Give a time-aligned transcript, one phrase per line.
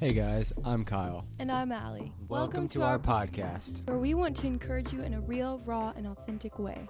[0.00, 1.24] Hey guys, I'm Kyle.
[1.40, 2.12] And I'm Allie.
[2.28, 3.84] Welcome, to, our podcast.
[3.88, 6.88] where we want to encourage you in a real, raw, and authentic way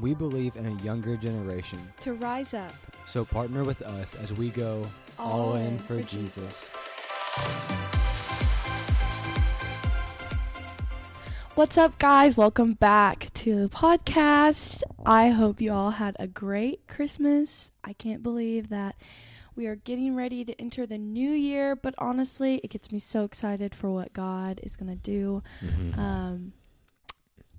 [0.00, 2.72] We believe in a younger generation, to rise up
[3.06, 4.84] so partner with us as we go
[5.20, 6.72] all, in for, Jesus.
[11.54, 12.36] What's up, guys?
[12.36, 14.82] Welcome back to the podcast.
[15.06, 17.70] I hope you all had a great Christmas.
[17.84, 18.96] I can't believe that
[19.58, 23.24] we are getting ready to enter the new year, but honestly, it gets me so
[23.24, 25.42] excited for what God is going to do.
[25.98, 26.52] Um,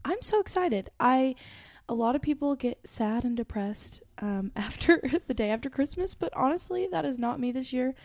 [0.06, 0.90] I'm so excited.
[0.98, 1.36] I
[1.90, 6.32] a lot of people get sad and depressed um, after the day after Christmas, but
[6.36, 7.96] honestly, that is not me this year.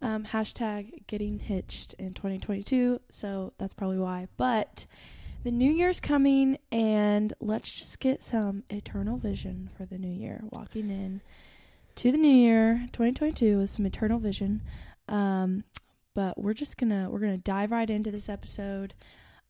[0.00, 4.28] Um, hashtag getting hitched in 2022, so that's probably why.
[4.36, 4.86] But
[5.42, 10.42] the new year's coming, and let's just get some eternal vision for the new year.
[10.52, 11.22] Walking in
[11.96, 14.62] to the new year 2022 with some eternal vision.
[15.08, 15.64] Um,
[16.14, 18.94] but we're just gonna we're gonna dive right into this episode.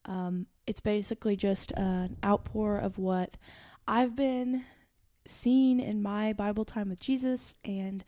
[0.05, 3.37] Um, it's basically just an outpour of what
[3.87, 4.65] I've been
[5.27, 8.05] seeing in my Bible time with Jesus and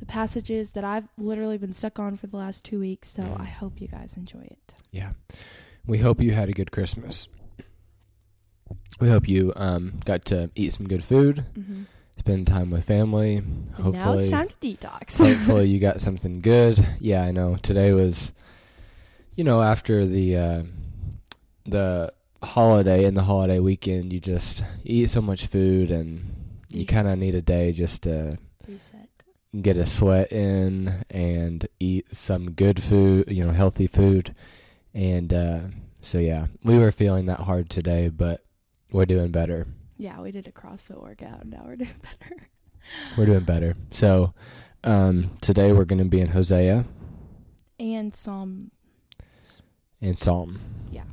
[0.00, 3.10] the passages that I've literally been stuck on for the last two weeks.
[3.10, 3.40] So Mm.
[3.40, 4.74] I hope you guys enjoy it.
[4.90, 5.12] Yeah.
[5.86, 7.28] We hope you had a good Christmas.
[9.00, 11.82] We hope you um, got to eat some good food, Mm-hmm.
[12.18, 13.36] Spend time with family.
[13.36, 15.16] And now it's time to detox.
[15.16, 16.84] hopefully you got something good.
[17.00, 17.56] Yeah, I know.
[17.62, 18.32] Today was,
[19.34, 20.62] you know, after the uh,
[21.64, 26.32] the holiday and the holiday weekend, you just eat so much food and
[26.70, 29.08] you kind of need a day just to Reset.
[29.60, 34.34] get a sweat in and eat some good food, you know, healthy food.
[34.94, 35.60] And uh,
[36.02, 38.44] so yeah, we were feeling that hard today, but
[38.90, 39.66] we're doing better.
[39.98, 41.42] Yeah, we did a CrossFit workout.
[41.42, 42.48] and Now we're doing better.
[43.16, 43.74] We're doing better.
[43.90, 44.34] So
[44.84, 46.84] um, today we're going to be in Hosea
[47.80, 48.70] And Psalm.
[50.00, 50.60] and Psalm.
[50.90, 51.04] Yeah.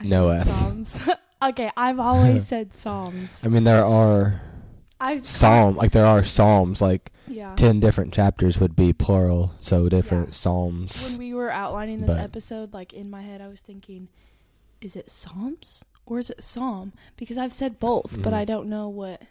[0.00, 0.48] I No S.
[0.48, 0.96] Psalms.
[1.42, 3.42] okay, I've always said Psalms.
[3.44, 4.40] I mean, there are
[5.00, 7.54] I've psalm like there are psalms like Yeah.
[7.56, 10.34] ten different chapters would be plural, so different Yeah.
[10.34, 11.10] psalms.
[11.10, 14.08] when we were outlining this But- episode, like in my head, I was thinking,
[14.80, 16.92] is it Psalms or is it Psalm?
[17.16, 18.36] Because I've said both, but Mhm.
[18.36, 19.22] I don't know what.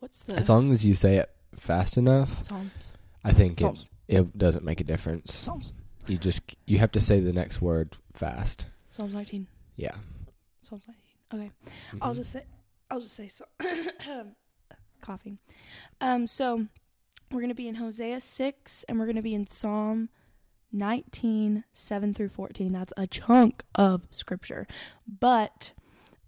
[0.00, 2.92] What's the As long as you say it fast enough, Psalms?
[3.24, 3.86] I think it, Psalms.
[4.08, 5.34] it doesn't make a difference.
[5.34, 5.72] Psalms.
[6.06, 8.66] You just you have to say the next word fast.
[8.90, 9.46] Psalms 19.
[9.76, 9.94] Yeah.
[10.62, 11.02] Psalms 19.
[11.34, 11.50] Okay,
[12.02, 12.16] I'll Mhm.
[12.16, 12.44] just say.
[12.90, 13.44] I'll just say so.
[15.00, 15.38] coughing.
[16.00, 16.26] Um.
[16.26, 16.66] So
[17.30, 20.08] we're gonna be in Hosea six, and we're gonna be in Psalm.
[20.74, 24.66] 19 7 through 14 that's a chunk of scripture
[25.06, 25.74] but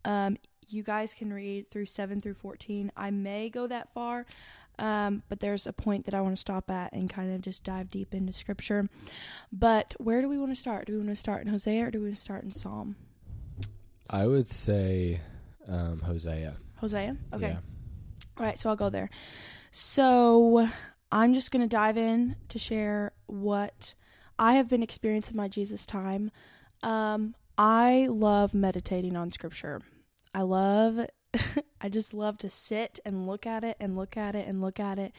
[0.05, 4.27] um you guys can read through 7 through 14 i may go that far
[4.79, 7.63] um but there's a point that i want to stop at and kind of just
[7.65, 8.89] dive deep into scripture
[9.53, 11.91] but where do we want to start do we want to start in hosea or
[11.91, 12.97] do we want to start in psalm
[14.11, 15.23] I would say
[15.67, 16.57] um, Hosea.
[16.77, 17.59] hosea okay Yeah.
[18.37, 19.11] All right, so I'll go there.
[19.71, 20.69] So
[21.13, 23.95] I'm just going to dive in to share what
[24.39, 26.33] I have been experiencing my Jesus time.
[26.83, 29.83] Um, I love meditating on scripture.
[30.35, 31.07] I love,
[31.81, 34.81] I just love to sit and look at it and look at it and look
[34.81, 35.13] at it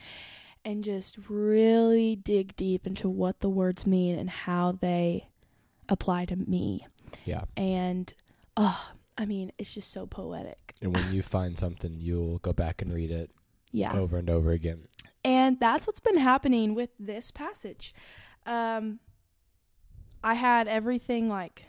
[0.64, 5.28] and just really dig deep into what the words mean and how they
[5.88, 6.86] apply to me.
[7.24, 7.44] Yeah.
[7.56, 8.12] And,
[8.56, 10.74] oh, I mean, it's just so poetic.
[10.82, 13.30] And when you find something, you'll go back and read it
[13.72, 13.96] Yeah.
[13.96, 14.88] over and over again.
[15.24, 17.94] And that's what's been happening with this passage.
[18.44, 18.98] Um,
[20.22, 21.64] I had everything like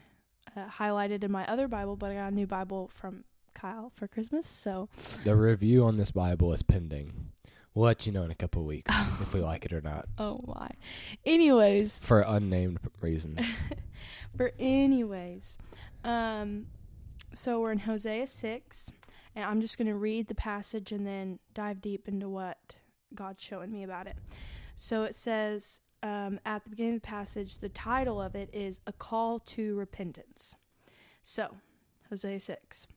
[0.56, 3.24] uh, highlighted in my other Bible, but I got a new Bible from
[3.57, 4.45] Kyle for Christmas.
[4.47, 4.88] So,
[5.23, 7.31] The review on this Bible is pending.
[7.73, 10.41] We'll let you know in a couple weeks if we like it or not, oh
[10.47, 10.69] my.
[11.25, 13.40] Anyways, for unnamed reasons.
[14.38, 15.57] for anyways,
[16.03, 16.67] um,
[17.34, 18.91] so we're in Hosea 6,
[19.35, 22.75] and I'm just going to read the passage and then dive deep into what
[23.13, 24.17] God's showing me about it.
[24.75, 28.82] So it says um, at the beginning of the passage, the title of it is
[28.85, 30.55] A Call to Repentance.
[31.23, 31.55] So,
[32.09, 32.87] Hosea 6.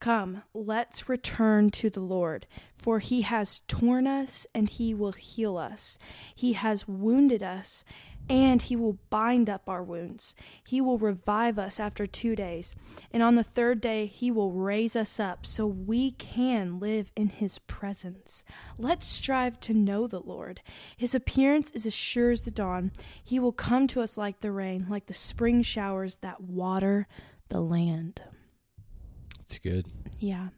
[0.00, 2.46] Come, let's return to the Lord,
[2.76, 5.98] for he has torn us and he will heal us.
[6.32, 7.82] He has wounded us
[8.28, 10.34] and he will bind up our wounds.
[10.64, 12.76] He will revive us after two days,
[13.10, 17.30] and on the third day he will raise us up so we can live in
[17.30, 18.44] his presence.
[18.78, 20.60] Let's strive to know the Lord.
[20.96, 22.92] His appearance is as sure as the dawn.
[23.24, 27.08] He will come to us like the rain, like the spring showers that water
[27.48, 28.22] the land.
[29.48, 29.86] It's good.
[30.18, 30.48] Yeah.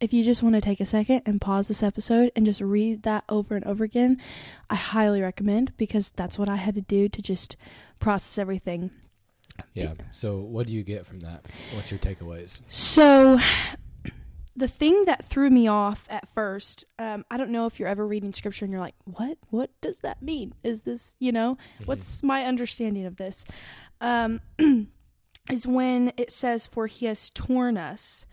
[0.00, 3.02] if you just want to take a second and pause this episode and just read
[3.04, 4.20] that over and over again,
[4.68, 7.56] I highly recommend because that's what I had to do to just
[8.00, 8.90] process everything.
[9.74, 9.94] Yeah.
[10.10, 11.46] So, what do you get from that?
[11.74, 12.60] What's your takeaways?
[12.68, 13.38] So,
[14.56, 18.06] the thing that threw me off at first, um, I don't know if you're ever
[18.06, 19.38] reading scripture and you're like, what?
[19.50, 20.54] What does that mean?
[20.64, 21.84] Is this, you know, Mm-hmm.
[21.84, 23.44] what's my understanding of this?
[24.00, 24.40] Um,
[25.50, 28.26] is when it says, For he has torn us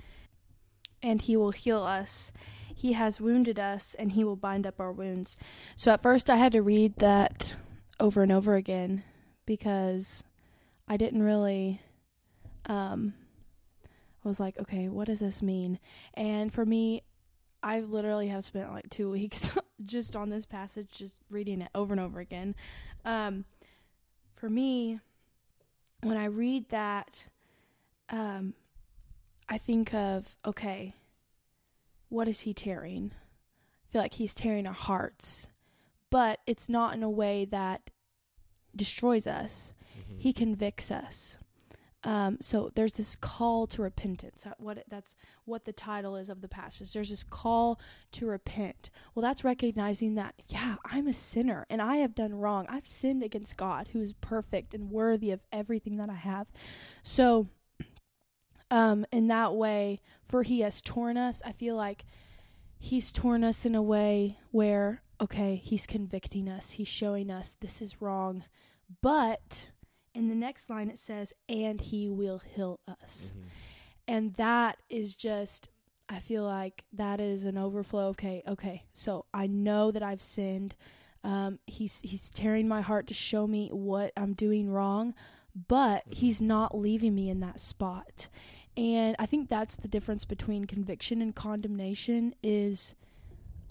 [1.01, 2.31] and he will heal us.
[2.73, 5.37] He has wounded us and he will bind up our wounds.
[5.75, 7.55] So at first I had to read that
[7.99, 9.03] over and over again
[9.45, 10.23] because
[10.87, 11.81] I didn't really
[12.67, 13.13] um
[14.23, 15.79] I was like, okay, what does this mean?
[16.13, 17.03] And for me,
[17.63, 19.49] I literally have spent like 2 weeks
[19.83, 22.55] just on this passage just reading it over and over again.
[23.03, 23.45] Um
[24.35, 24.99] for me,
[26.01, 27.25] when I read that
[28.09, 28.53] um
[29.49, 30.93] I think of okay,
[32.09, 33.11] what is he tearing?
[33.13, 35.47] I feel like he's tearing our hearts,
[36.09, 37.89] but it's not in a way that
[38.75, 39.73] destroys us.
[39.97, 40.19] Mhm.
[40.19, 41.37] He convicts us.
[42.03, 44.43] Um, so there's this call to repentance.
[44.43, 46.93] That- What it, that's what the title is of the passage.
[46.93, 47.77] There's this call
[48.13, 48.89] to repent.
[49.13, 52.67] Well, that's recognizing that yeah, I'm a sinner and I have done wrong.
[52.69, 56.47] I've sinned against God, who is perfect and worthy of everything that I have.
[57.03, 57.47] So,
[58.71, 61.42] um, in that way, for He has torn us.
[61.45, 62.06] I feel like
[62.77, 66.71] He's torn us in a way where okay, He's convicting us.
[66.71, 68.45] He's showing us this is wrong,
[69.01, 69.68] but
[70.16, 73.31] in the next line it says, and he will heal us.
[73.38, 73.44] Mhm.
[74.07, 75.69] And that is just,
[76.10, 78.07] I feel like that is an overflow.
[78.07, 78.86] Okay, okay.
[78.94, 80.75] So I know that I've sinned.
[81.24, 85.13] Um, he's he's tearing my heart to show me what I'm doing wrong,
[85.68, 86.13] but Mhm.
[86.16, 88.30] he's not leaving me in that spot.
[88.77, 92.95] And I think that's the difference between conviction and condemnation is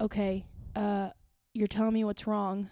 [0.00, 0.44] okay,
[0.76, 1.10] uh,
[1.54, 2.70] you're telling me what's wrong.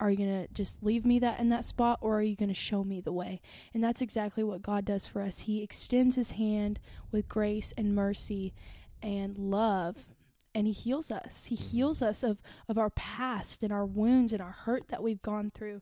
[0.00, 2.50] Are you going to just leave me that in that spot or are you going
[2.50, 3.40] to show me the way?
[3.74, 5.40] And that's exactly what God does for us.
[5.40, 6.78] He extends his hand
[7.10, 8.54] with grace and mercy
[9.02, 10.06] and love
[10.54, 11.44] and he heals us.
[11.44, 15.22] He heals us of of our past and our wounds and our hurt that we've
[15.22, 15.80] gone through.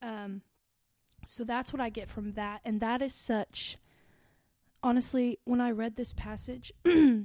[0.00, 0.42] Um
[1.26, 3.78] so that's what I get from that and that is such
[4.86, 6.72] honestly when I read this passage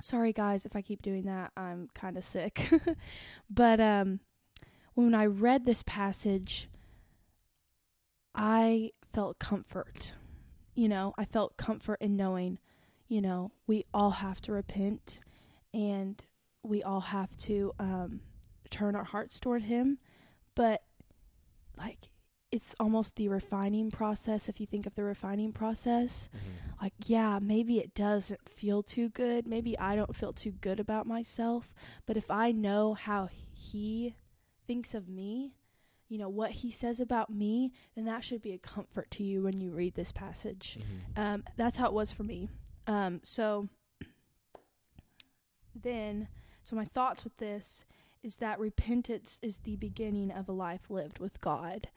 [0.00, 1.50] sorry guys if I keep doing that.
[1.56, 2.70] I'm kind of sick.
[3.50, 4.20] but um
[4.94, 6.68] when I read this passage
[8.34, 10.12] I felt comfort.
[10.74, 12.58] You know, I felt comfort in knowing,
[13.08, 15.20] you know, we all have to repent
[15.74, 16.22] and
[16.62, 18.20] we all have to um
[18.70, 19.98] turn our hearts toward him,
[20.54, 20.82] but
[21.76, 22.08] like
[22.50, 26.71] it's almost the refining process if you think of the refining process Mhm.
[26.82, 29.46] Like yeah maybe it doesn't feel too good.
[29.46, 31.72] Maybe i don't feel too good about myself.
[32.06, 34.16] But if i know how he
[34.66, 35.54] thinks of me
[36.08, 39.42] you know what he says about me then that should be a comfort to you
[39.44, 40.78] when you read this passage.
[41.16, 41.18] Mhm.
[41.22, 42.48] um, that's how it was for me.
[42.86, 43.68] Um, so
[45.74, 46.28] then
[46.64, 47.84] so my thoughts with this
[48.22, 51.88] is that repentance is the beginning of a life lived with god.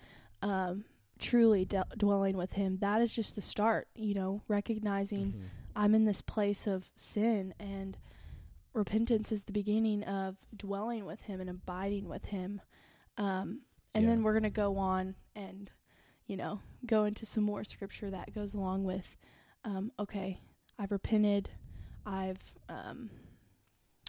[0.42, 0.86] Um,
[1.20, 5.44] truly de- dwelling with him that is just the start you know recognizing Mhm.
[5.76, 7.98] i'm in this place of sin and
[8.74, 12.60] repentance is the beginning of dwelling with him and abiding with him
[13.18, 13.62] um,
[13.94, 14.10] and Yeah.
[14.10, 15.72] then we're going to go on and
[16.28, 19.16] you know go into some more scripture that goes along with
[19.64, 20.42] um, okay
[20.78, 21.50] i've repented
[22.06, 23.10] i've um,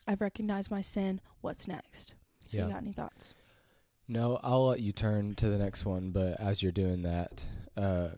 [0.09, 2.15] i've recognized my sin what's next
[2.47, 2.67] so Yeah.
[2.67, 3.33] you got any thoughts
[4.09, 7.45] No, I'll let you turn to the next one, but as you're doing that,
[7.77, 8.09] uh,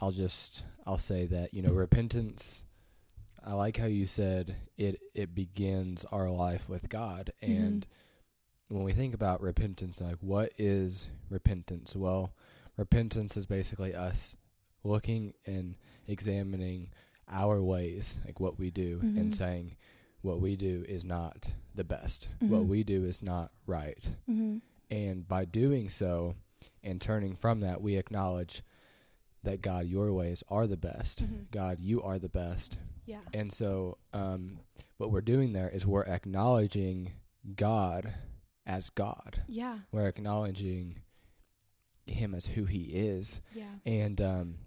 [0.00, 2.64] I'll just I'll say that you know repentance.
[3.44, 5.00] I like how you said it.
[5.14, 7.86] It begins our life with God, and
[8.68, 11.94] when we think about repentance, like what is repentance?
[11.94, 12.32] Well,
[12.76, 14.36] repentance is basically us
[14.82, 15.76] looking and
[16.08, 16.88] examining
[17.28, 19.34] our ways, like what we do, and Mhm.
[19.34, 19.76] saying
[20.22, 22.28] what we do is not the best.
[22.40, 22.66] What Mhm.
[22.68, 24.10] we do is not right.
[24.90, 24.94] Mm-hmm.
[25.10, 26.34] And by doing so
[26.82, 28.62] and turning from that, we acknowledge
[29.42, 31.22] that God, your ways are the best.
[31.22, 31.50] Mhm.
[31.50, 32.78] God, you are the best.
[33.06, 34.60] yeah And so, um,
[34.96, 37.12] what we're doing there is we're acknowledging
[37.56, 38.14] God
[38.66, 39.42] as God.
[39.46, 41.00] yeah We're acknowledging
[42.06, 43.40] Him as who He is.
[43.54, 44.58] yeah And um,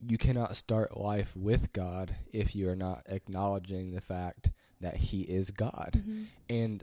[0.00, 5.22] you cannot start life with God if you are not acknowledging the fact that He
[5.22, 6.24] is God mm-hmm.
[6.48, 6.82] and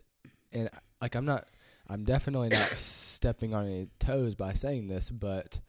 [0.51, 0.69] and
[1.01, 1.47] like I'm not
[1.87, 5.59] I'm definitely not stepping on any toes by saying this, but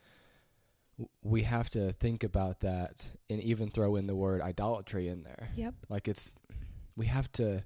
[0.99, 5.23] w- we have to think about that and even throw in the word idolatry in
[5.25, 5.49] there.
[5.57, 6.33] yep Like it's
[6.97, 7.65] we have to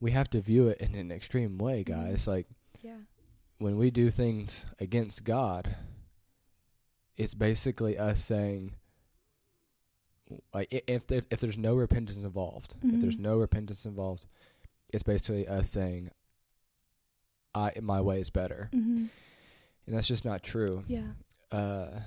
[0.00, 1.86] we have to view it in an extreme way, Mhm.
[1.86, 2.26] guys.
[2.26, 2.46] Like
[2.82, 2.98] Yeah.
[3.58, 5.76] when we do things against God,
[7.16, 8.74] it's basically us saying,
[10.54, 13.20] like, if if, if there's no repentance involved, if there's Mhm.
[13.20, 14.26] no repentance involved,
[14.90, 16.10] it's basically us saying,
[17.58, 19.06] "I my way is better," Mm-hmm.
[19.86, 20.84] and that's just not true.
[20.86, 21.12] Yeah.
[21.50, 22.00] Uh,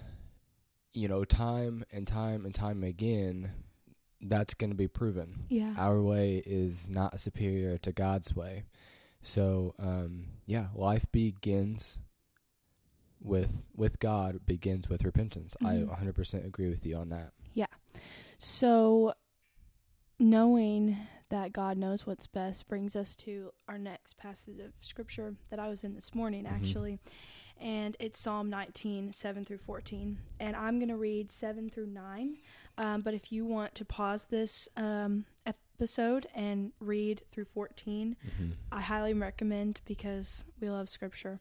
[0.93, 3.51] you know, time and time and time again,
[4.21, 5.45] that's going to be proven.
[5.49, 5.73] Yeah.
[5.77, 8.63] Our way is not superior to God's way.
[9.21, 11.99] So, um, yeah, life begins
[13.23, 15.55] with with God begins with repentance.
[15.61, 15.67] Mhm.
[15.67, 17.33] I 100% agree with you on that.
[17.53, 17.67] Yeah.
[18.39, 19.13] So,
[20.19, 20.97] knowing
[21.31, 25.67] that God knows what's best brings us to our next passage of scripture that I
[25.67, 26.51] was in this morning, Mhm.
[26.51, 26.99] actually.
[27.59, 30.19] And it's Psalm 19, 7 through 14.
[30.39, 32.37] And I'm going to read 7 through 9.
[32.77, 38.15] Um, but if you want to pause this um, episode and read through 14,
[38.71, 41.39] I highly recommend because we love scripture.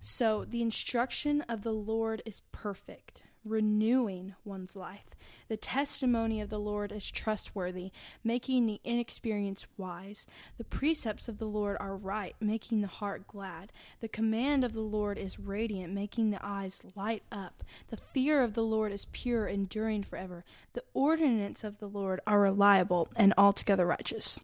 [0.00, 5.10] So, the instruction of the Lord is perfect, renewing one's life.
[5.48, 7.90] The testimony of the Lord is trustworthy,
[8.22, 10.26] making the inexperienced wise.
[10.56, 13.72] The precepts of the Lord are right, making the heart glad.
[14.00, 17.64] The command of the Lord is radiant, making the eyes light up.
[17.88, 20.44] The fear of the Lord is pure, enduring forever.
[20.72, 24.38] The ordinance of the Lord are reliable and altogether righteous.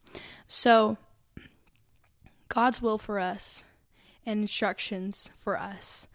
[0.46, 0.96] So,
[2.48, 3.64] God's will for us
[4.26, 6.06] and instructions for us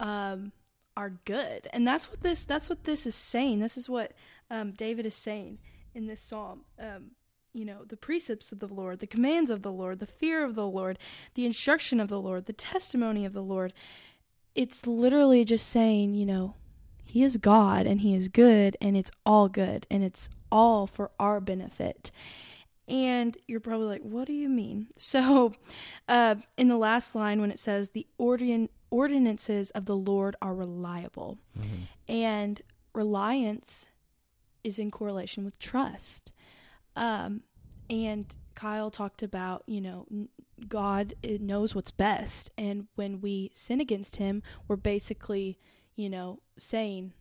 [0.00, 0.52] um,
[0.96, 3.60] are good, and that's what this that's what this is saying.
[3.60, 4.12] This is what
[4.50, 5.58] um, David is saying
[5.94, 6.62] in this psalm.
[6.78, 7.12] Um,
[7.52, 10.54] you know, the precepts of the Lord, the commands of the Lord, the fear of
[10.54, 10.98] the Lord,
[11.34, 13.72] the instruction of the Lord, the testimony of the Lord.
[14.54, 16.54] It's literally just saying, you know,
[17.04, 21.10] He is God and He is good, and it's all good, and it's all for
[21.18, 22.10] our benefit.
[22.88, 24.88] And you're probably like, what do you mean?
[24.98, 25.52] So,
[26.08, 28.68] uh, in the last line, when it says, the ordin-
[29.00, 31.38] ordinances of the Lord are reliable,
[32.08, 32.62] and
[32.94, 33.86] reliance
[34.64, 36.32] is in correlation with trust.
[36.96, 37.42] Um,
[37.90, 38.24] and
[38.54, 40.06] Kyle talked about, you know,
[40.68, 42.50] God knows what's best.
[42.56, 45.58] And when we sin against Him, we're basically,
[45.94, 47.12] you know, saying,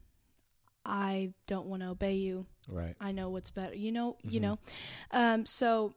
[0.85, 2.45] I don't want to obey you.
[2.69, 2.95] Right.
[3.01, 3.75] I know what's better.
[3.75, 4.43] You know, you Mhm.
[4.43, 4.59] know.
[5.11, 5.95] Um, so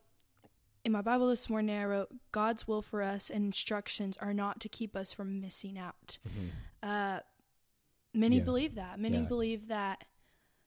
[0.84, 4.60] in my Bible this morning, I wrote, God's will for us and instructions are not
[4.60, 6.18] to keep us from missing out.
[6.82, 7.20] Uh,
[8.14, 8.44] many Yeah.
[8.44, 8.98] believe that.
[8.98, 9.24] Many Yeah.
[9.28, 10.04] believe that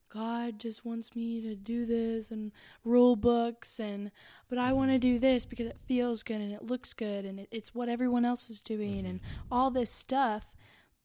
[0.09, 2.51] God just wants me to do this and
[2.83, 4.11] rule books and
[4.49, 5.01] but I want to Mhm.
[5.01, 8.25] do this because it feels good and it looks good and it, it's what everyone
[8.25, 10.53] else is doing and all this stuff.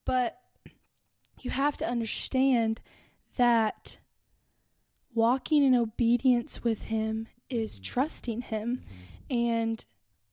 [0.05, 0.43] But
[1.41, 2.81] you have to understand
[3.37, 3.99] that
[5.15, 7.83] walking in obedience with him is Mhm.
[7.85, 8.83] trusting him
[9.31, 9.85] and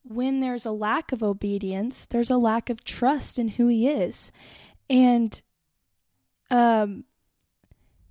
[0.04, 4.32] when there's a lack of obedience, there's a lack of trust in who he is.
[4.90, 5.42] And
[6.50, 7.06] um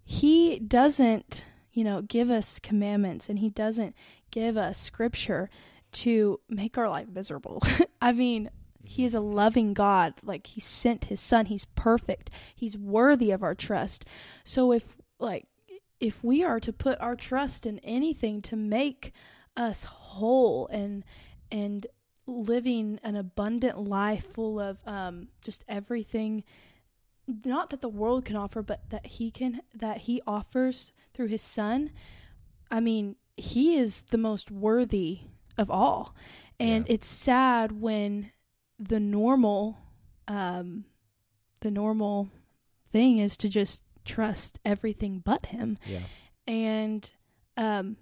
[0.05, 3.95] he doesn't, you know, give us commandments and he doesn't
[4.31, 5.49] give us scripture
[5.93, 7.63] to make our life miserable.
[8.03, 8.51] I mean,
[8.85, 10.15] he is a loving God.
[10.23, 11.47] Like he sent his son.
[11.47, 12.31] He's perfect.
[12.55, 14.05] He's worthy of our trust.
[14.45, 15.47] So if like
[16.03, 19.13] if we are to put our trust in anything to make
[19.57, 21.05] us whole and
[21.51, 21.87] and
[22.27, 26.43] living an abundant life full of um just everything
[27.45, 31.43] not that the world can offer but that he can that he offers through his
[31.43, 31.91] son
[32.71, 35.21] i mean he is the most worthy
[35.57, 36.15] of all
[36.59, 36.95] and Yeah.
[36.95, 38.33] it's sad when
[38.79, 39.79] the normal
[40.27, 40.85] um
[41.61, 42.29] the normal
[42.91, 45.79] thing is to just trust everything but him.
[45.87, 46.01] Yeah.
[46.47, 47.11] and
[47.57, 47.97] um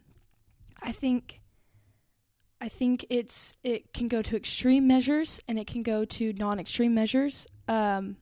[0.82, 1.40] i think
[2.60, 6.94] i think it's it can go to extreme measures and it can go to non-extreme
[6.94, 7.46] measures.
[7.68, 8.16] Um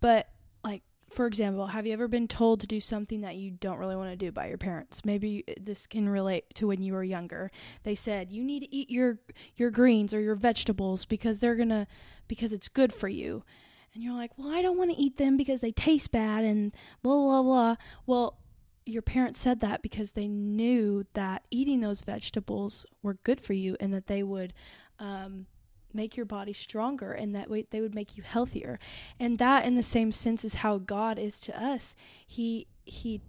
[0.00, 0.28] but
[0.64, 3.96] like for example have you ever been told to do something that you don't really
[3.96, 5.04] want to do by your parents?
[5.04, 7.50] Maybe this can relate to when you were younger.
[7.82, 9.18] They said you need to eat your
[9.56, 11.86] your greens or your vegetables because they're gonna
[12.28, 13.44] because it's good for you
[13.94, 16.72] and you're like well i don't want to eat them because they taste bad and
[17.02, 17.76] blah blah blah.
[18.06, 18.40] Well
[18.86, 23.76] your parents said that because they knew that eating those vegetables were good for you
[23.80, 24.52] and that they would
[24.98, 25.46] um,
[25.92, 28.78] make your body stronger and that way they would make you healthier.
[29.18, 31.94] And that in the same sense is how god is to us.
[32.26, 33.20] He he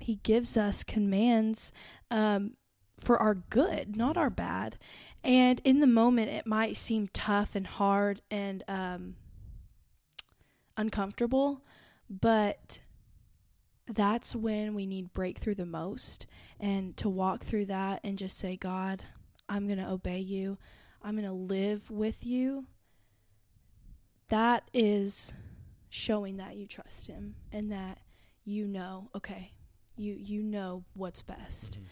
[0.00, 1.72] he gives us commands
[2.10, 2.52] um,
[2.98, 4.78] for our good not our bad.
[5.24, 9.16] And in the moment it might seem tough and hard and um,
[10.76, 11.62] uncomfortable
[12.08, 12.80] but
[13.88, 16.26] that's when we need breakthrough the most
[16.60, 19.02] and to walk through that and just say, God,
[19.48, 20.58] I'm going to obey you.
[21.02, 22.66] I'm going to live with you.
[24.28, 25.32] That is
[25.90, 27.98] showing that you trust him and that
[28.44, 29.52] you know, okay,
[29.96, 31.78] you you know what's best.
[31.78, 31.84] Mhm.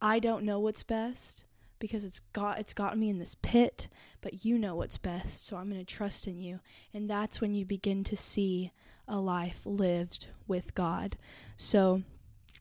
[0.00, 1.44] I don't know what's best
[1.78, 3.88] because it's got it's gotten me in this pit,
[4.20, 6.60] but you know what's best, so I'm going to trust in you.
[6.92, 8.72] And that's when you begin to see
[9.08, 11.16] a life lived with God.
[11.56, 12.02] So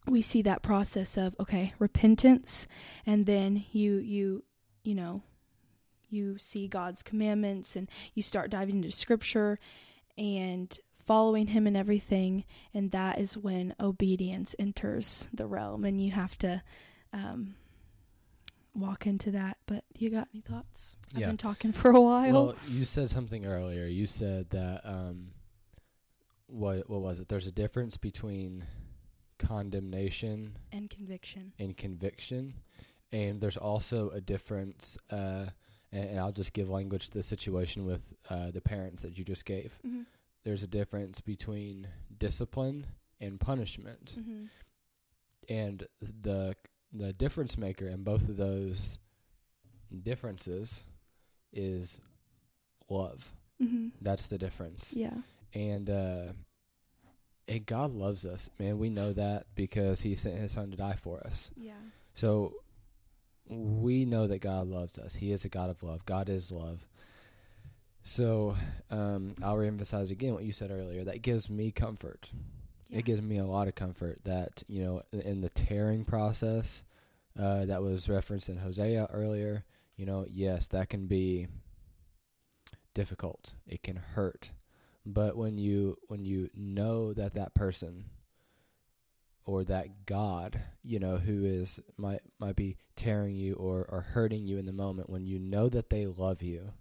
[0.08, 2.68] we see that process of okay, repentance
[3.06, 4.44] and then you you
[4.84, 5.24] you know
[6.10, 9.60] you see God's commandments and you start diving into scripture
[10.18, 16.12] and following him and everything and that is when obedience enters the realm and you
[16.12, 16.62] have to
[17.14, 17.56] um,
[18.76, 21.28] walk into that but you got any thoughts i've Yeah.
[21.28, 23.86] been talking for a while Well, you said something earlier.
[23.86, 25.32] You said that um,
[26.48, 27.28] what what was it?
[27.30, 28.66] There's a difference between
[29.40, 32.54] condemnation and conviction and conviction,
[33.12, 34.98] and there's also a difference.
[35.10, 35.46] Uh,
[35.92, 39.24] and, and I'll just give language to the situation with uh, the parents that you
[39.24, 39.78] just gave.
[39.86, 40.02] mm-hmm.
[40.44, 42.86] There's a difference between discipline
[43.20, 44.46] and punishment, Mm-hmm.
[45.50, 46.56] and the
[46.98, 48.98] the difference maker in both of those
[50.04, 50.84] differences
[51.54, 52.00] is
[52.90, 53.32] love.
[53.62, 53.88] Mm-hmm.
[54.02, 54.94] That's the difference.
[54.94, 55.14] yeah
[55.54, 56.34] And uh
[57.48, 58.80] and God loves us, man.
[58.80, 61.50] We know that because he sent his son to die for us.
[61.56, 61.74] yeah
[62.14, 62.56] So
[63.48, 65.14] we know that God loves us.
[65.16, 66.06] He is a God of love.
[66.06, 66.86] God is love.
[68.04, 68.56] So
[68.90, 71.04] um I'll reemphasize again what you said earlier.
[71.04, 72.30] That gives me comfort.
[72.90, 76.84] Yeah It gives me a lot of comfort that, you know, in- the tearing process
[77.38, 79.66] uh that was referenced in Hosea earlier,
[79.98, 81.48] you know, yes, that can be
[82.94, 83.54] difficult.
[83.68, 84.52] It can hurt.
[85.06, 88.06] But when you when you know that that person
[89.46, 94.48] or that God, you know, who is might might be tearing you or or hurting
[94.48, 96.74] you in the moment, when you know that they love you,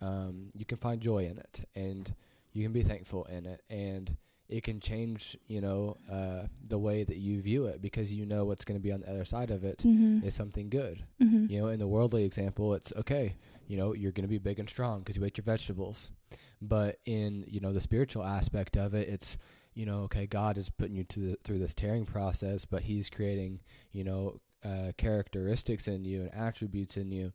[0.00, 2.14] um, you can find joy in it, and
[2.52, 4.16] you can be thankful in it, and
[4.48, 8.44] it can change, you know, uh, the way that you view it because you know
[8.44, 10.26] what's going to be on the other side of it mm-hmm.
[10.26, 11.02] is something good.
[11.22, 11.46] Mm-hmm.
[11.50, 13.36] You know, in the worldly example, it's okay.
[13.66, 16.10] You know, you're going to be big and strong because you ate your vegetables.
[16.60, 19.38] But in you know the spiritual aspect of it, it's
[19.74, 23.10] you know, okay, God is putting you to the, through this tearing process, but He's
[23.10, 23.60] creating
[23.92, 27.32] you know uh, characteristics in you and attributes in you,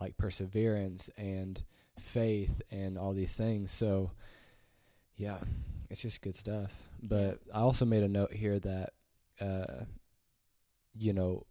[0.00, 1.62] like perseverance and
[1.98, 3.70] faith and all these things.
[3.70, 4.12] So,
[5.16, 5.38] yeah,
[5.92, 6.70] it's just good stuff.
[7.02, 8.94] But I also made a note here that,
[9.40, 9.84] uh,
[10.94, 11.46] you know,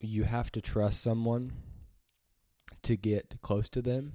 [0.00, 1.52] you have to trust someone
[2.84, 4.12] to get close to them,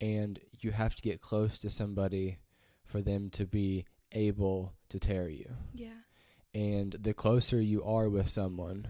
[0.00, 2.38] and you have to get close to somebody
[2.84, 5.50] for them to be able to tear you.
[5.72, 6.02] yeah
[6.52, 8.88] And the closer you are with someone,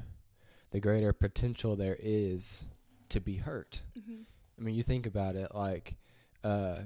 [0.70, 2.64] the greater potential there is
[3.10, 3.82] to be hurt.
[3.96, 4.22] mm-hmm.
[4.58, 5.96] I mean, you think about it like,
[6.42, 6.78] uh,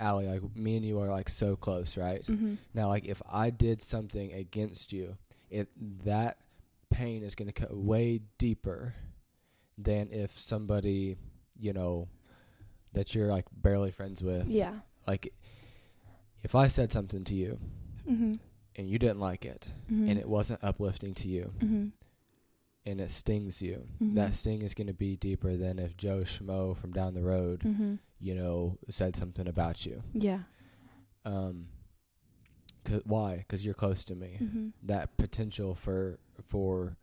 [0.00, 2.24] Allie, like me and you are like so close, right?
[2.26, 2.54] Mm-hmm.
[2.74, 5.16] Now, like if I did something against you,
[5.50, 5.68] it
[6.04, 6.38] that
[6.90, 8.94] pain is going to cut way deeper
[9.78, 11.16] than if somebody,
[11.58, 12.08] you know,
[12.92, 14.46] that you're like barely friends with.
[14.48, 14.72] yeah
[15.06, 15.32] Like,
[16.42, 17.58] if I said something to you
[18.10, 18.32] mm-hmm.
[18.76, 20.08] and you didn't like it, Mm-hmm.
[20.08, 21.88] and it wasn't uplifting to you, mm-hmm.
[22.86, 24.14] And it stings you, Mhm.
[24.14, 27.60] that sting is going to be deeper than if Joe Schmo from down the road,
[27.60, 27.96] Mm-hmm.
[28.20, 30.02] you know, said something about you.
[30.14, 30.42] yeah
[31.24, 31.68] Um,
[32.84, 33.36] cause, why?
[33.38, 34.38] Because you're close to me.
[34.40, 34.68] mm-hmm.
[34.82, 36.96] That potential for for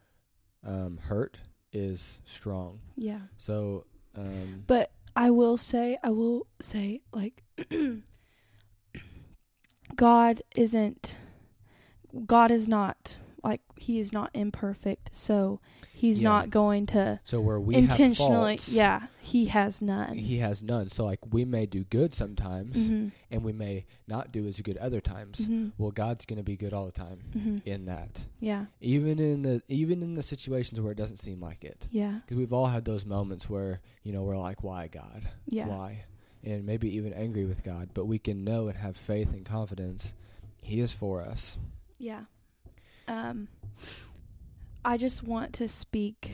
[0.63, 1.37] um, hurt
[1.71, 2.79] is strong.
[2.95, 3.85] yeah So,
[4.15, 7.43] um, But I will say, I will say, like,
[9.95, 11.15] God isn't,
[12.25, 15.15] God is not, like, He is not imperfect.
[15.15, 15.60] So
[15.93, 16.30] He's Yeah.
[16.30, 20.15] not going to so where we intentionally, have faults, yeah, He has none.
[20.17, 20.91] he has none.
[20.91, 23.08] So like we may do good sometimes, mm-hmm.
[23.32, 25.39] and we may not do as good other times.
[25.39, 25.69] Mm-hmm.
[25.80, 27.58] Well, God's going to be good all the time Mm-hmm.
[27.65, 31.63] in that, Yeah, even in the even in the situations where it doesn't seem like
[31.63, 31.88] it.
[31.89, 35.28] yeah, Because we've all had those moments where you know we're like, "Why God?
[35.47, 36.04] yeah, Why?"
[36.43, 40.13] And maybe even angry with God, but we can know and have faith and confidence.
[40.62, 41.58] He is for us.
[41.97, 42.26] yeah.
[43.08, 43.48] Um,
[44.86, 46.32] I just want to speak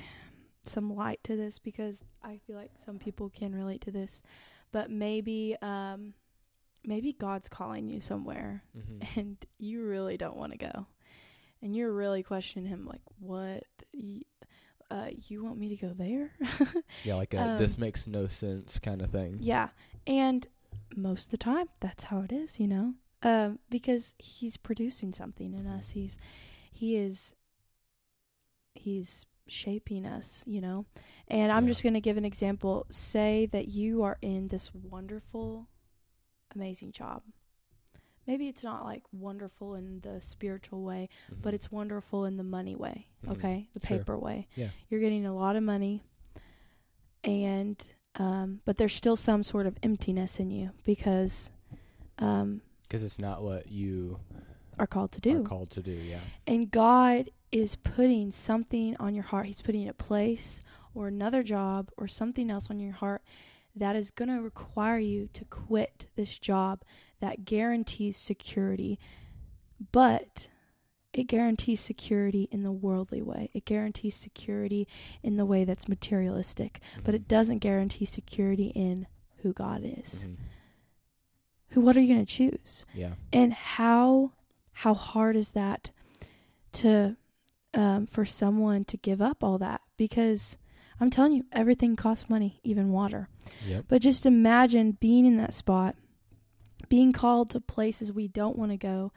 [0.65, 4.21] some light to this because I feel like some people can relate to this,
[4.71, 6.13] but maybe, um,
[6.85, 9.19] maybe God's calling you somewhere Mm-hmm.
[9.19, 10.85] and you really don't want to go
[11.61, 14.23] and you're really questioning him like what y-
[14.91, 16.31] uh you want me to go there
[17.05, 19.37] Yeah, like a Um, this makes no sense kind of thing.
[19.39, 19.69] yeah
[20.05, 20.45] and
[20.93, 25.53] most of the time that's how it is you know um, because he's producing something
[25.53, 25.91] in us.
[25.91, 26.17] He's
[26.83, 27.33] he is
[28.75, 30.85] he's shaping us, you know.
[31.29, 31.69] And I'm Yeah.
[31.71, 32.85] just going to give an example.
[32.89, 35.67] Say that you are in this wonderful,
[36.53, 37.23] amazing job.
[38.27, 41.07] Maybe it's not like wonderful in the spiritual way,
[41.41, 41.55] but Mhm.
[41.55, 43.31] it's wonderful in the money way, Mhm.
[43.31, 43.69] okay?
[43.73, 43.99] The Sure.
[43.99, 44.47] paper way.
[44.55, 44.71] Yeah.
[44.89, 46.03] You're getting a lot of money
[47.23, 51.51] and um but there's still some sort of emptiness in you because
[52.19, 54.19] um because it's not what you
[54.79, 55.41] are called to do.
[55.41, 55.91] are called to do.
[55.91, 56.19] Yeah.
[56.47, 59.45] And God is putting something on your heart.
[59.45, 60.61] He's putting a place
[60.95, 63.21] or another job or something else on your heart
[63.75, 66.83] that is going to require you to quit this job
[67.19, 68.99] that guarantees security.
[69.91, 70.47] But
[71.13, 73.49] it guarantees security in the worldly way.
[73.53, 74.87] It guarantees security
[75.21, 77.27] in the way that's materialistic, but it Mhm.
[77.27, 79.05] doesn't guarantee security in
[79.37, 80.25] who God is.
[80.27, 80.37] Mhm.
[81.69, 82.85] Who what are you going to choose?
[82.93, 83.13] Yeah.
[83.31, 84.31] and how
[84.73, 85.91] how hard is that
[86.73, 87.15] to
[87.73, 89.81] um, for someone to give up all that?
[89.97, 90.57] Because
[90.99, 93.27] i'm telling you everything costs money even water.
[93.67, 93.85] Yep.
[93.87, 95.95] but just imagine being in that spot
[96.87, 99.11] being called to places we don't want to go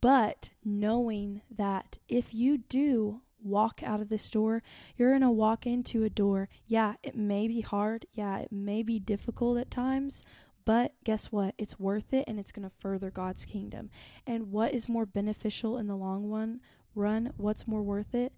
[0.00, 4.62] but knowing that if you do walk out of this door
[4.96, 6.48] you're going to walk into a door.
[6.66, 8.06] Yeah it may be hard.
[8.12, 10.22] Yeah it may be difficult at times
[10.64, 11.54] but guess what?
[11.58, 13.90] It's worth it and it's going to further God's kingdom.
[14.26, 16.60] And what is more beneficial in the long run?
[16.94, 18.32] Run, what's more worth it?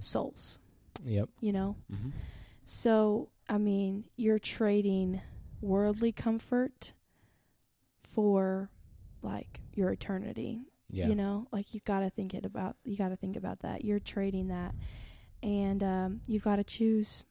[0.00, 0.58] Souls,
[1.04, 1.28] Yep.
[1.40, 1.76] you know?
[1.92, 2.10] Mm-hmm.
[2.64, 5.20] So, I mean, you're trading
[5.60, 6.92] worldly comfort
[8.02, 8.70] for
[9.22, 10.62] like your eternity.
[10.90, 11.08] Yeah.
[11.08, 13.84] You know, like you got to think it about you got to think about that.
[13.84, 14.74] You're trading that
[15.42, 17.24] and um you've got to choose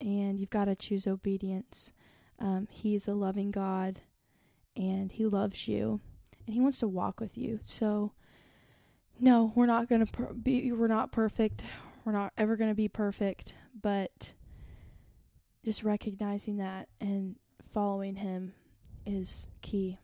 [0.00, 1.92] and you've got to choose obedience.
[2.40, 4.00] Um he's a loving God
[4.76, 6.00] and he loves you
[6.46, 7.58] and he wants to walk with you.
[7.62, 8.12] So
[9.18, 11.62] no, we're not going to per- be we're not perfect.
[12.04, 14.32] We're not ever going to be perfect, but
[15.64, 17.36] just recognizing that and
[17.74, 18.54] following him
[19.04, 19.98] is key.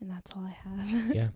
[0.00, 1.10] And that's all I have.
[1.14, 1.28] yeah.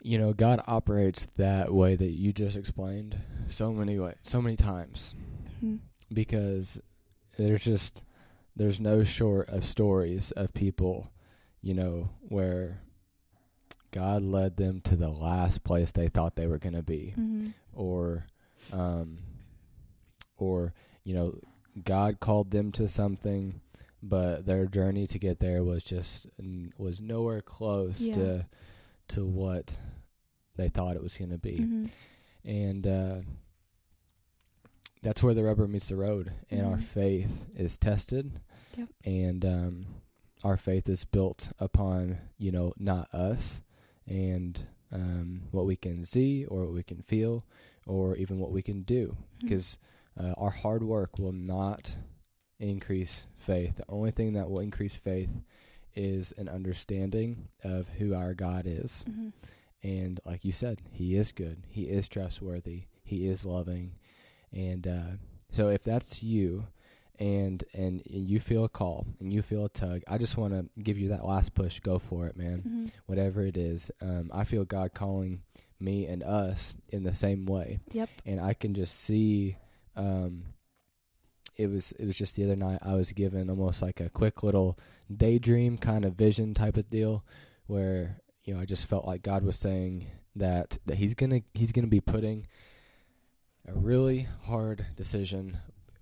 [0.00, 4.54] You know, God operates that way that you just explained so many way, so many
[4.56, 5.14] times
[5.64, 5.80] Mhm.
[6.12, 6.80] because
[7.36, 8.02] there's just
[8.56, 11.12] there's no short of stories of people,
[11.60, 12.80] you know, where
[13.92, 17.52] God led them to the last place they thought they were going to be Mhm.
[17.72, 18.26] or
[18.72, 19.18] um
[20.38, 20.72] or
[21.04, 21.38] you know
[21.84, 23.60] God called them to something
[24.02, 28.14] but their journey to get there was just n- was nowhere close Yeah.
[28.14, 28.46] to
[29.08, 29.78] to what
[30.56, 31.90] they thought it was going to be Mhm.
[32.44, 33.20] and uh
[35.02, 36.82] that's where the rubber meets the road and our Mhm.
[36.82, 38.40] faith is tested
[38.76, 38.88] Yep.
[39.04, 39.86] and um
[40.44, 43.60] our faith is built upon you know not us
[44.06, 47.44] and um what we can see or what we can feel
[47.86, 49.78] or even what we can do because
[50.20, 51.94] uh, our hard work will not
[52.58, 55.30] increase faith the only thing that will increase faith
[55.94, 59.32] is an understanding of who our God is Mhm.
[59.82, 61.62] and like you said, he is good.
[61.68, 62.84] He is trustworthy.
[63.04, 63.92] He is loving.
[64.52, 65.10] And uh,
[65.52, 66.66] so if that's you
[67.18, 70.68] and and you feel a call and you feel a tug, I just want to
[70.82, 71.80] give you that last push.
[71.80, 72.62] Go for it, man.
[72.66, 72.90] Mhm.
[73.06, 73.90] Whatever it is.
[74.00, 75.42] Um, I feel God calling
[75.78, 77.80] me and us in the same way.
[77.92, 78.08] Yep.
[78.24, 79.56] And I can just see
[79.94, 80.44] um,
[81.56, 84.42] it was it was just the other night I was given almost like a quick
[84.42, 84.78] little
[85.14, 87.24] daydream kind of vision type of deal
[87.66, 91.72] where you know I just felt like God was saying that that he's to he's
[91.72, 92.46] going to be putting
[93.66, 95.58] a really hard decision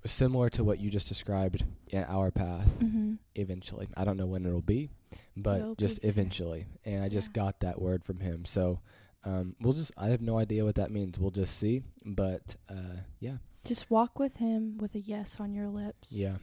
[0.06, 3.18] similar to what you just described in our path Mhm.
[3.34, 3.88] eventually.
[3.96, 4.90] I don't know when it'll be,
[5.36, 6.66] but It'll just be eventually.
[6.84, 7.42] And I just Yeah.
[7.44, 8.44] got that word from him.
[8.44, 8.80] So
[9.26, 11.18] um, we'll just I have no idea what that means.
[11.18, 11.82] We'll just see.
[12.04, 13.38] But uh, yeah.
[13.64, 16.12] Just walk with him with a yes on your lips.
[16.12, 16.36] Yeah.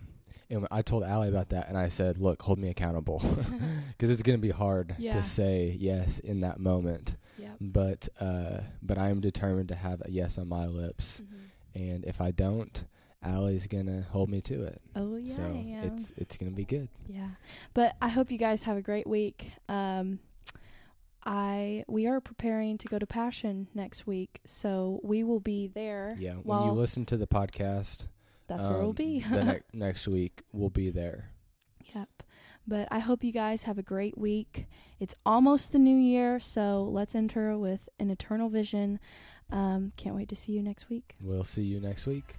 [0.49, 3.19] And I told Allie about that, and I said, "Look, hold me accountable,
[3.89, 5.13] because it's going to be hard Yeah.
[5.13, 7.15] to say yes in that moment.
[7.37, 7.57] Yep.
[7.61, 11.81] But uh, but I am determined to have a yes on my lips, Mhm.
[11.93, 12.83] and if I don't,
[13.23, 14.81] Allie's going to hold me to it.
[14.95, 15.35] Oh yeah.
[15.35, 16.89] so it's it's going to be good.
[17.07, 17.29] Yeah.
[17.73, 19.51] But I hope you guys have a great week.
[19.69, 20.19] Um
[21.23, 26.15] I we are preparing to go to Passion next week, so we will be there.
[26.17, 26.35] Yeah.
[26.35, 28.07] When you listen to the podcast,
[28.47, 29.19] that's where we'll um, be.
[29.19, 31.29] the ne- next week we'll be there.
[31.93, 32.09] Yep.
[32.67, 34.67] But I hope you guys have a great week.
[34.99, 38.99] It's almost the new year, so let's enter with an eternal vision.
[39.51, 41.15] Um, can't wait to see you next week.
[41.21, 42.35] We'll see you next week.